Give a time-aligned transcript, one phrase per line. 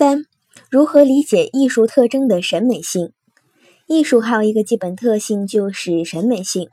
[0.00, 0.24] 三、
[0.70, 3.12] 如何理解艺术特征的审美性？
[3.86, 6.70] 艺术还有一个基本特性就是审美性。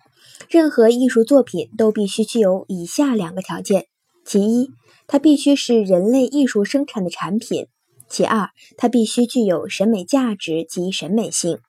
[0.47, 3.87] 任何艺术作品都必须具有以下两个条件：
[4.23, 4.69] 其一，
[5.07, 7.65] 它必须是人类艺术生产的产品；
[8.07, 11.59] 其二，它必须具有审美价值及审美性。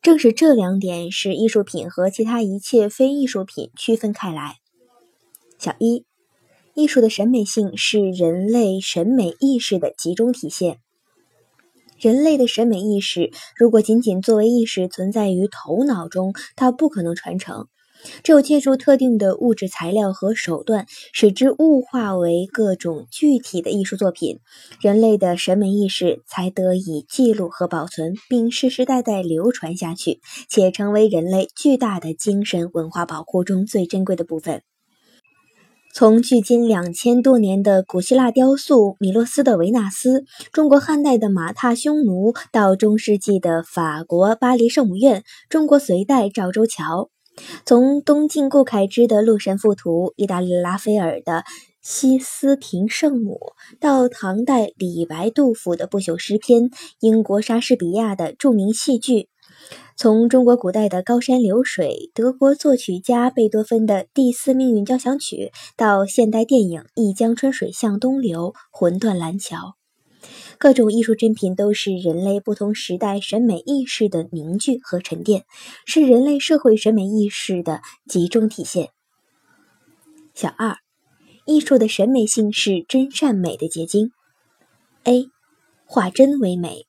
[0.00, 4.56] 正是这两点使艺术品和其他一切非艺术品区分开来。
[5.58, 6.06] 小一，
[6.72, 10.78] 艺术的审美性是人类审美意识的集中体现。
[12.02, 17.68] 人类的审美意识如果仅仅作为意识存在于头脑中，它不可能传承。
[18.24, 24.40] 只有借助特定的物质材料和手段，使之物化为各种具体的艺术作品，
[24.80, 34.64] 人类的审美意识才得以记录和保存，并世世代代流传下去，且成为人类巨大的精神文化宝库中最珍贵的部分。
[35.94, 47.10] 从距今两千多年的古希腊雕塑米洛斯的维纳斯，中国汉代的马踏匈奴，到中世纪的法国巴黎圣母院，中国隋代赵州桥；
[47.66, 51.44] 从东晋顾恺之的《洛神赋图》，意大利拉斐尔的
[51.82, 53.38] 西斯廷圣母，
[53.78, 59.28] 到唐代李白、杜甫的不朽诗篇，英国莎士比亚的著名戏剧。
[59.96, 69.56] 从中国古代的高山流水，德国作曲家贝多芬的第四命运交响曲，到现代电影《一江春水向东流》《魂断蓝桥》，
[70.58, 75.44] 各种艺术珍品都是人类不同时代审美意识的凝聚和沉淀，
[75.86, 78.88] 是人类社会审美意识的集中体现。
[80.34, 80.78] 小二，
[81.46, 84.10] 艺术的审美性是真善美的结晶。
[85.04, 85.26] A，
[85.84, 86.86] 化真为美。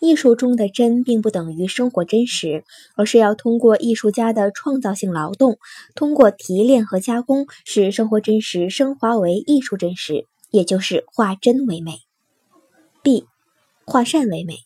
[0.00, 2.64] 艺术中的真并不等于生活真实，
[2.96, 5.58] 而是要通过艺术家的创造性劳动，
[5.94, 11.98] 通过提炼和加工，使生活真实升华为艺术真实，也就是化真为美。
[13.02, 13.26] B，
[13.84, 14.56] 化善为美。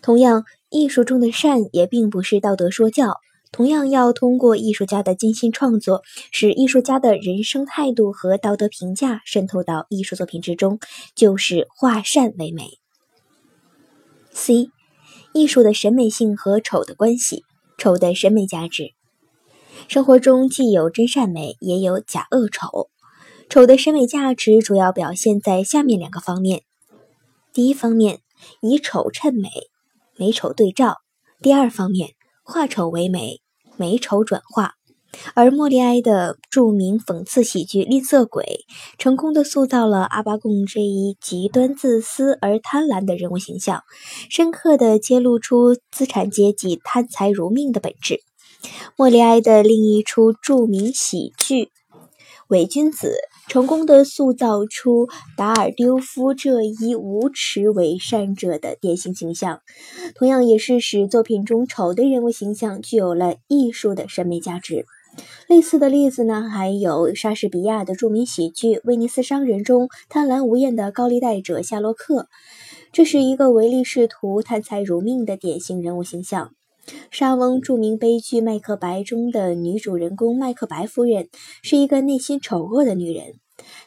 [0.00, 3.18] 同样，艺术中的善也并不是道德说教，
[3.50, 10.78] 同样要通过艺术家的精心创作，使艺术家的人生态度和道德评价渗透到艺术作品之中，
[11.16, 12.83] 就是化善为美。
[14.34, 14.68] C，
[15.32, 17.44] 艺术的审美性和丑的关系，
[17.78, 18.90] 丑的审美价值。
[19.86, 22.90] 生活中既有真善美，也有假恶丑。
[23.48, 26.64] 丑的审美价值主要表现在下面两个方面：
[27.52, 28.20] 第一方面，
[28.60, 29.48] 以丑衬美，
[30.16, 30.94] 美丑对照；
[31.40, 32.10] 第二方面，
[32.42, 33.40] 化丑为美，
[33.76, 34.74] 美丑转化。
[35.34, 38.44] 而莫里埃的著名讽刺喜剧《吝啬鬼》，
[38.98, 43.82] 成功的塑造了阿巴贡这一极端自私而贪婪的人物形象，
[44.30, 48.20] 深刻地揭露出资产阶级贪财如命的本质。
[48.96, 51.64] 莫里埃的另一出著名喜剧
[52.48, 53.14] 《伪君子》，
[53.52, 59.60] 成功的塑造出达尔丢夫这一无耻伪善者的典型形象，
[60.14, 64.86] 同样也是使作品中丑的人物形象具有了艺术的审美价值。
[65.48, 72.28] 类似的例子呢，还有莎士比亚的著名喜剧《威尼斯商人》中贪婪无厌的高利贷者夏洛克，
[72.92, 76.52] 这是一个唯利是图、贪财如命的典型人物形象。
[77.10, 81.28] 莎翁著名悲剧《麦克白》中的女主人公麦克白夫人
[81.62, 83.34] 是一个内心丑恶的女人，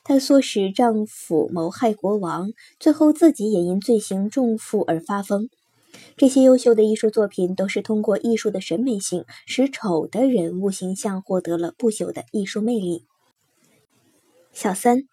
[0.04, 5.50] 她唆使丈夫谋害国王，最后自己也因罪行重负而发疯。
[6.18, 13.06] 这些优秀的艺术作品都是通过艺术的审美性，使丑的人物形象获得了不朽的艺术魅力。
[14.52, 15.04] 小三，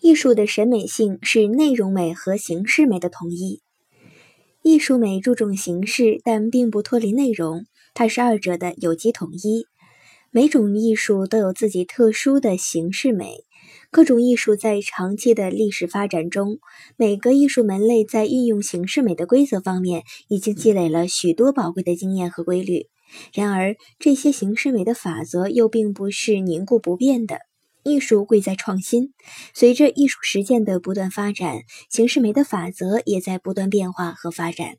[0.00, 3.62] 艺术的审美性是内容美和形式美的统一。
[4.62, 9.66] 艺术美注重形式，但并不脱离内容，它是二者的有机统一。
[10.30, 13.44] 每种艺术都有自己特殊的形式美。
[13.90, 16.58] 各种艺术在长期的历史发展中，
[16.96, 22.88] 每个艺术门类在运用形式美的规则方面已经积累了许多宝贵的经验和规律。
[23.32, 27.38] 然而，这些形式美的法则又并不是凝固不变的。
[27.82, 29.14] 艺术贵在创新，
[29.54, 34.76] 随着艺术实践的不断发展，形式美的法则也在不断变化和发展。